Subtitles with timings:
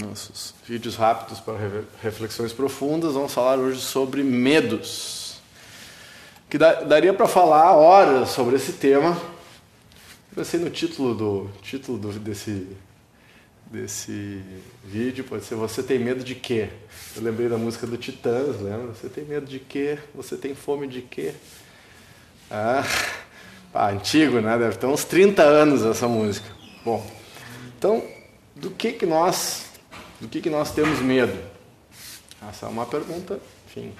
[0.00, 1.56] nossos vídeos rápidos para
[2.02, 5.40] reflexões profundas, vamos falar hoje sobre medos.
[6.48, 9.16] Que daria para falar horas sobre esse tema.
[10.34, 12.66] Pensei no título do título do, desse
[13.70, 14.42] desse
[14.84, 16.70] vídeo pode ser você tem medo de quê?
[17.14, 18.88] Eu lembrei da música do Titãs, lembra?
[18.88, 19.96] Você tem medo de quê?
[20.12, 21.32] Você tem fome de quê?
[22.50, 22.82] Ah,
[23.72, 24.58] pá, antigo, né?
[24.58, 26.48] Deve ter uns 30 anos essa música.
[26.84, 27.08] Bom,
[27.78, 28.04] então,
[28.56, 29.69] do que que nós
[30.20, 31.36] do que, que nós temos medo?
[32.48, 33.92] Essa é uma pergunta, enfim,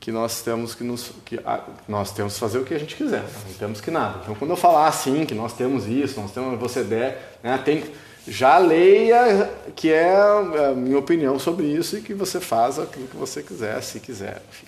[0.00, 2.94] que nós temos que nos que ah, nós temos que fazer o que a gente
[2.94, 4.20] quiser, não temos que nada.
[4.22, 7.84] Então, quando eu falar assim, que nós temos isso, nós temos você der, né, tem
[8.28, 13.16] já leia que é a minha opinião sobre isso e que você faz aquilo que
[13.16, 14.42] você quiser, se quiser.
[14.48, 14.66] Enfim.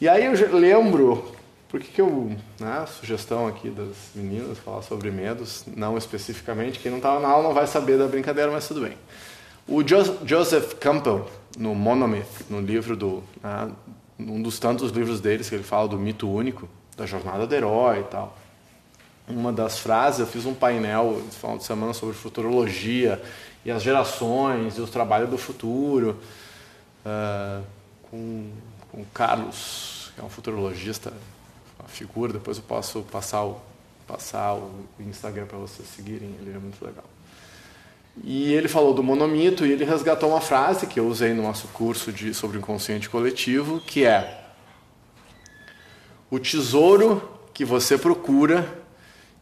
[0.00, 1.32] E aí eu lembro,
[1.68, 6.98] por que, eu, né, sugestão aqui das meninas, falar sobre medos, não especificamente, quem não
[6.98, 8.96] estava na aula não vai saber da brincadeira, mas tudo bem.
[9.66, 13.70] O Joseph Campbell, no Monomyth, no livro do, né,
[14.18, 18.00] um dos tantos livros deles que ele fala do mito único, da jornada do herói
[18.00, 18.36] e tal.
[19.28, 23.22] Uma das frases, eu fiz um painel no final de semana sobre futurologia
[23.64, 26.18] e as gerações e os trabalhos do futuro,
[27.06, 27.64] uh,
[28.10, 28.50] com,
[28.90, 31.12] com o Carlos, que é um futurologista,
[31.78, 33.60] uma figura, depois eu posso passar o,
[34.06, 37.04] passar o Instagram para vocês seguirem, ele é muito legal.
[38.22, 41.68] E ele falou do monomito e ele resgatou uma frase que eu usei no nosso
[41.68, 44.44] curso de, sobre o inconsciente coletivo, que é:
[46.30, 48.82] O tesouro que você procura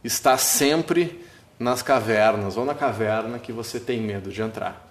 [0.04, 1.24] está sempre
[1.58, 4.88] nas cavernas ou na caverna que você tem medo de entrar.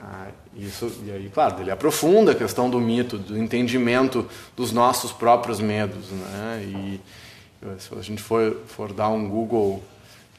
[0.00, 5.10] Ah, isso, e aí, claro, ele aprofunda a questão do mito, do entendimento dos nossos
[5.10, 6.10] próprios medos.
[6.10, 6.64] Né?
[6.64, 7.00] E,
[7.78, 9.82] se a gente for, for dar um Google,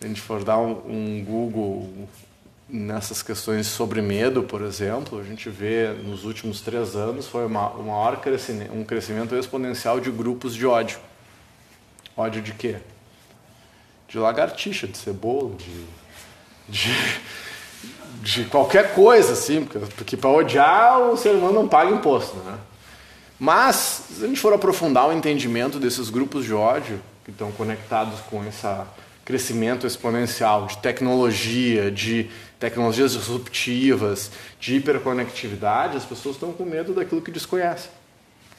[0.01, 2.07] a gente for dar um, um Google
[2.69, 7.75] nessas questões sobre medo, por exemplo, a gente vê nos últimos três anos foi uma,
[7.75, 10.99] um maior crescimento, um crescimento exponencial de grupos de ódio.
[12.15, 12.77] Ódio de quê?
[14.07, 15.85] De lagartixa, de cebola, de,
[16.67, 17.21] de,
[18.21, 22.57] de qualquer coisa, assim, porque, porque para odiar o ser humano não paga imposto, né?
[23.39, 28.19] Mas, se a gente for aprofundar o entendimento desses grupos de ódio, que estão conectados
[28.21, 28.65] com esse
[29.23, 32.29] crescimento exponencial de tecnologia, de
[32.59, 37.91] tecnologias disruptivas, de hiperconectividade, as pessoas estão com medo daquilo que desconhecem,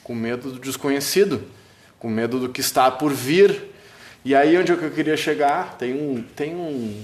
[0.05, 1.43] com medo do desconhecido,
[1.99, 3.71] com medo do que está por vir.
[4.25, 5.77] E aí onde é que eu queria chegar?
[5.77, 7.03] Tem um, tem um,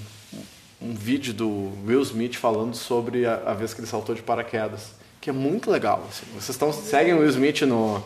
[0.81, 4.95] um vídeo do Will Smith falando sobre a, a vez que ele saltou de paraquedas
[5.27, 6.07] que é muito legal.
[6.09, 6.25] Assim.
[6.35, 8.01] Vocês estão, seguem o Will Smith no,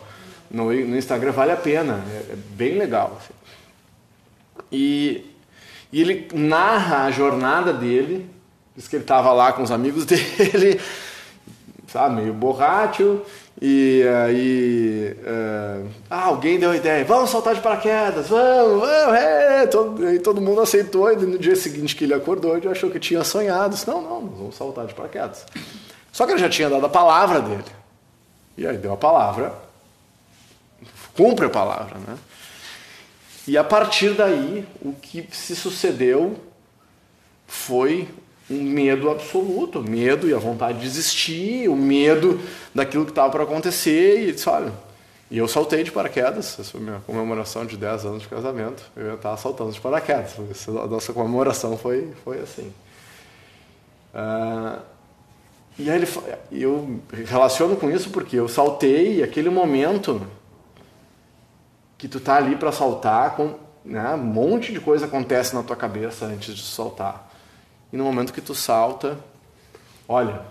[0.51, 3.17] no, no Instagram, vale a pena, é, é bem legal.
[3.17, 3.33] Assim.
[4.71, 5.25] E,
[5.91, 8.29] e ele narra a jornada dele,
[8.75, 10.79] diz que ele estava lá com os amigos dele,
[11.87, 13.21] sabe, meio borracho,
[13.61, 19.67] e aí uh, ah, alguém deu a ideia, vamos saltar de paraquedas, vamos, vamos, é,
[19.67, 22.99] todo, e todo mundo aceitou, e no dia seguinte que ele acordou, ele achou que
[22.99, 25.45] tinha sonhado, disse, não, não, vamos saltar de paraquedas.
[26.11, 27.63] Só que ele já tinha dado a palavra dele.
[28.57, 29.53] E aí deu a palavra,
[31.15, 32.17] cumpre a palavra, né?
[33.47, 36.39] E a partir daí, o que se sucedeu
[37.47, 38.07] foi
[38.49, 42.39] um medo absoluto, medo e a vontade de desistir, o medo
[42.73, 44.71] daquilo que estava para acontecer, e disse, olha,
[45.29, 48.83] e eu saltei de paraquedas, essa foi a minha comemoração de 10 anos de casamento,
[48.95, 50.35] eu estava saltando de paraquedas,
[50.67, 52.71] a nossa comemoração foi, foi assim.
[54.13, 54.81] Uh,
[55.79, 56.07] e aí ele,
[56.51, 60.21] eu relaciono com isso porque eu saltei e aquele momento
[62.01, 63.53] que tu tá ali para saltar, com,
[63.85, 67.31] né, um monte de coisa acontece na tua cabeça antes de saltar.
[67.93, 69.19] E no momento que tu salta,
[70.07, 70.41] olha,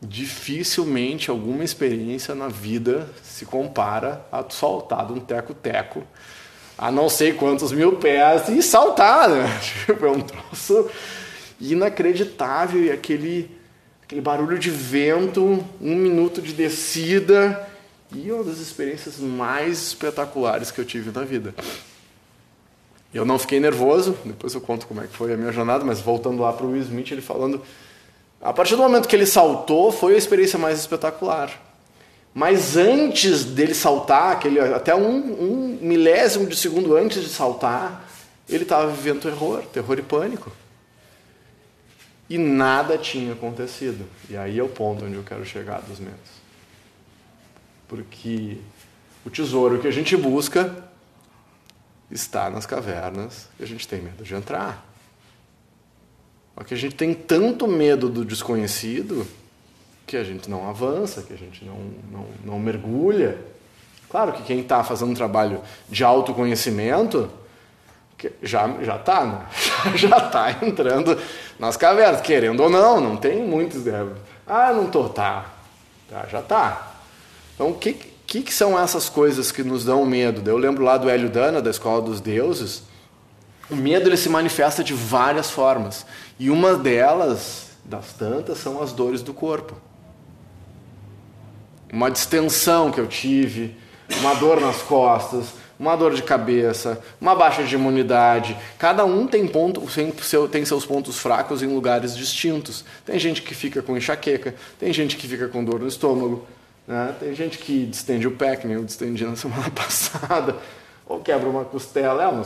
[0.00, 6.02] dificilmente alguma experiência na vida se compara a tu saltar de um teco-teco
[6.78, 9.60] a não sei quantos mil pés e saltar, né?
[9.84, 10.88] Tipo, é um troço
[11.60, 13.54] inacreditável e aquele
[14.02, 17.68] aquele barulho de vento, um minuto de descida
[18.14, 21.54] e uma das experiências mais espetaculares que eu tive na vida.
[23.12, 26.00] Eu não fiquei nervoso, depois eu conto como é que foi a minha jornada, mas
[26.00, 27.62] voltando lá para o Will Smith, ele falando,
[28.40, 31.50] a partir do momento que ele saltou, foi a experiência mais espetacular.
[32.34, 38.06] Mas antes dele saltar, aquele, até um, um milésimo de segundo antes de saltar,
[38.48, 40.52] ele estava vivendo terror, terror e pânico
[42.28, 44.04] e nada tinha acontecido.
[44.28, 46.45] E aí é o ponto onde eu quero chegar dos medos.
[47.88, 48.58] Porque
[49.24, 50.84] o tesouro que a gente busca
[52.10, 54.84] está nas cavernas e a gente tem medo de entrar.
[56.54, 59.26] Só que a gente tem tanto medo do desconhecido
[60.06, 61.78] que a gente não avança, que a gente não,
[62.10, 63.38] não, não mergulha.
[64.08, 67.28] Claro que quem está fazendo um trabalho de autoconhecimento
[68.42, 69.46] já já está, né?
[69.94, 71.20] já está entrando
[71.58, 73.84] nas cavernas, querendo ou não, não tem muitos.
[73.84, 74.08] Né?
[74.46, 75.46] Ah, não tô, tá,
[76.08, 76.95] tá já está.
[77.56, 77.94] Então, o que,
[78.26, 80.48] que, que são essas coisas que nos dão medo?
[80.48, 82.82] Eu lembro lá do Hélio Dana, da Escola dos Deuses.
[83.70, 86.06] O medo ele se manifesta de várias formas
[86.38, 89.74] e uma delas, das tantas, são as dores do corpo.
[91.90, 93.74] Uma distensão que eu tive,
[94.20, 95.46] uma dor nas costas,
[95.78, 98.56] uma dor de cabeça, uma baixa de imunidade.
[98.78, 99.82] Cada um tem, ponto,
[100.50, 102.84] tem seus pontos fracos em lugares distintos.
[103.04, 106.46] Tem gente que fica com enxaqueca, tem gente que fica com dor no estômago,
[106.86, 107.14] né?
[107.18, 110.56] tem gente que distende o pé, que nem eu distendi na semana passada,
[111.06, 112.22] ou quebra uma costela.
[112.22, 112.44] É uma...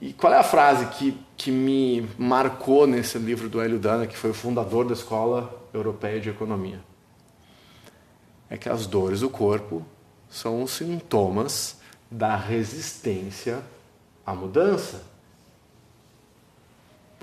[0.00, 4.16] E qual é a frase que, que me marcou nesse livro do Hélio Dana, que
[4.16, 6.80] foi o fundador da Escola Europeia de Economia?
[8.50, 9.84] É que as dores do corpo
[10.28, 11.78] são os sintomas
[12.10, 13.62] da resistência
[14.26, 15.13] à mudança.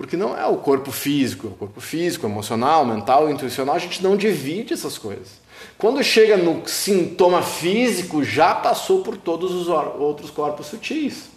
[0.01, 4.17] Porque não é o corpo físico, o corpo físico, emocional, mental, intuicional, a gente não
[4.17, 5.39] divide essas coisas.
[5.77, 11.29] Quando chega no sintoma físico, já passou por todos os outros corpos sutis.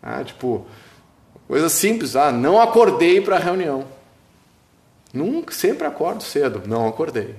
[0.00, 0.64] Ah, tipo,
[1.48, 3.86] coisa simples, ah, não acordei para a reunião.
[5.12, 7.34] Nunca, sempre acordo cedo, não acordei.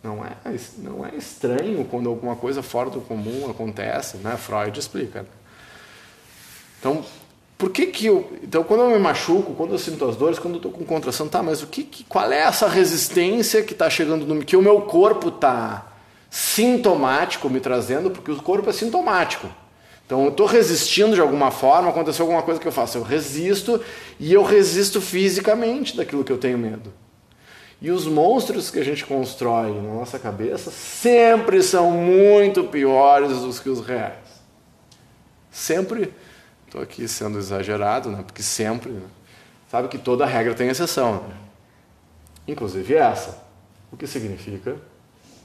[0.00, 0.36] Não é,
[0.78, 4.36] não é estranho quando alguma coisa fora do comum acontece, né?
[4.36, 5.26] Freud explica.
[6.78, 7.04] Então,
[7.58, 10.54] por que que eu, então quando eu me machuco, quando eu sinto as dores, quando
[10.54, 13.88] eu estou com contração, tá, mas o que, que qual é essa resistência que está
[13.88, 15.92] chegando no que o meu corpo está
[16.30, 19.48] sintomático me trazendo, porque o corpo é sintomático.
[20.04, 23.80] Então eu estou resistindo de alguma forma, aconteceu alguma coisa que eu faço, eu resisto
[24.20, 26.92] e eu resisto fisicamente daquilo que eu tenho medo.
[27.80, 33.62] E os monstros que a gente constrói na nossa cabeça sempre são muito piores do
[33.62, 34.14] que os reais.
[35.50, 36.12] Sempre,
[36.76, 38.22] estou aqui sendo exagerado, né?
[38.22, 39.06] porque sempre, né?
[39.70, 41.36] sabe que toda regra tem exceção, né?
[42.46, 43.46] inclusive essa.
[43.90, 44.76] O que significa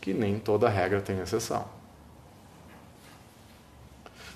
[0.01, 1.65] que nem toda regra tem exceção.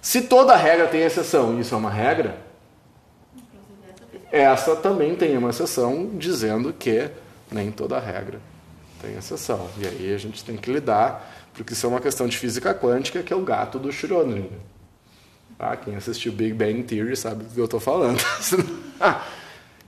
[0.01, 2.37] Se toda regra tem exceção e isso é uma regra,
[4.31, 7.09] essa também tem uma exceção dizendo que
[7.51, 8.39] nem toda regra
[9.01, 9.67] tem exceção.
[9.77, 13.23] E aí a gente tem que lidar, porque isso é uma questão de física quântica,
[13.23, 14.51] que é o gato do Schrödinger.
[15.57, 18.21] Ah, quem assistiu Big Bang Theory sabe do que eu estou falando.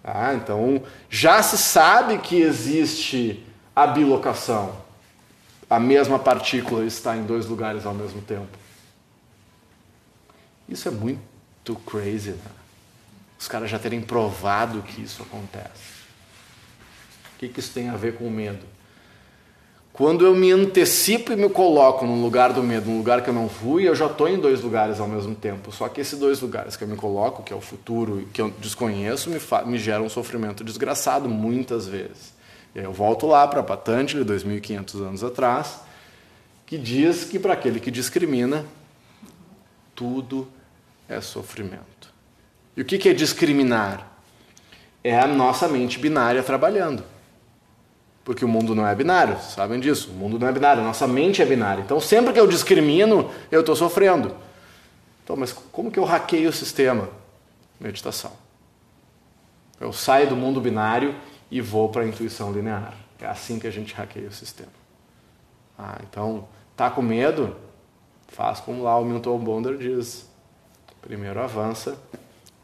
[0.03, 4.85] ah, então já se sabe que existe a bilocação.
[5.69, 8.57] A mesma partícula está em dois lugares ao mesmo tempo.
[10.67, 12.51] Isso é muito crazy, né?
[13.39, 15.97] Os caras já terem provado que isso acontece.
[17.35, 18.65] O que, que isso tem a ver com o medo?
[19.97, 23.33] Quando eu me antecipo e me coloco no lugar do medo, num lugar que eu
[23.33, 25.71] não fui, eu já estou em dois lugares ao mesmo tempo.
[25.71, 28.39] Só que esses dois lugares que eu me coloco, que é o futuro e que
[28.39, 32.31] eu desconheço, me, me geram um sofrimento desgraçado muitas vezes.
[32.75, 35.79] E aí eu volto lá para Patanjali, 2.500 anos atrás,
[36.67, 38.67] que diz que para aquele que discrimina,
[39.95, 40.47] tudo
[41.09, 42.13] é sofrimento.
[42.75, 44.15] E o que é discriminar?
[45.03, 47.16] É a nossa mente binária trabalhando.
[48.27, 50.11] Porque o mundo não é binário, sabem disso.
[50.11, 51.81] O mundo não é binário, nossa mente é binária.
[51.81, 54.35] Então, sempre que eu discrimino, eu estou sofrendo.
[55.23, 57.07] Então, mas como que eu hackeio o sistema?
[57.79, 58.33] Meditação.
[59.79, 61.15] Eu saio do mundo binário
[61.49, 62.95] e vou para a intuição linear.
[63.21, 64.73] É assim que a gente hackeia o sistema.
[65.79, 67.55] Ah, então, tá com medo?
[68.27, 70.29] Faz como lá o Milton Bonder diz.
[70.99, 71.97] Primeiro avança,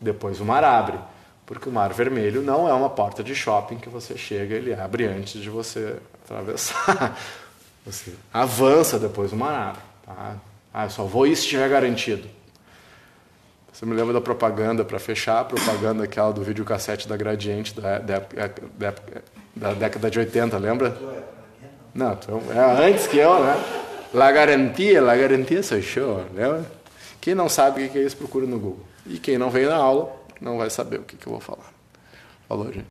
[0.01, 1.00] depois o mar abre.
[1.45, 4.73] Porque o Mar Vermelho não é uma porta de shopping que você chega e ele
[4.73, 7.17] abre antes de você atravessar.
[7.85, 9.75] Você avança depois do mar.
[10.05, 10.38] Tá?
[10.73, 12.25] Ah, eu só vou isso estiver garantido.
[13.73, 18.00] Você me lembra da propaganda, para fechar, a propaganda aquela do videocassete da Gradiente da,
[18.00, 18.21] da,
[18.77, 18.93] da,
[19.53, 20.97] da década de 80, lembra?
[21.93, 23.55] Não, então, é antes que eu, né?
[24.13, 26.63] La garantia, la garantia sou show, lembra?
[27.19, 28.85] Quem não sabe o que é isso, procura no Google.
[29.07, 31.71] E quem não veio na aula, não vai saber o que, que eu vou falar.
[32.47, 32.81] Falou, gente.